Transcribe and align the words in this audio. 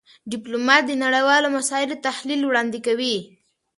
ډيپلومات 0.31 0.83
د 0.87 0.91
نړېوالو 1.03 1.47
مسایلو 1.57 1.95
تحلیل 2.07 2.41
وړاندې 2.45 2.79
کوي. 2.87 3.17